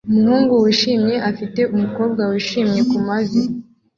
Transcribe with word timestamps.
Umuhungu 0.09 0.53
wishimye 0.63 1.15
afite 1.29 1.61
umukobwa 1.75 2.21
wishimye 2.31 2.79
kumavi 2.89 3.41